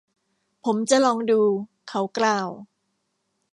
[0.65, 1.41] ผมจะลองดู
[1.89, 2.47] เขากล่าว